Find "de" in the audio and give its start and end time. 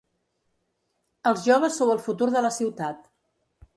2.37-2.43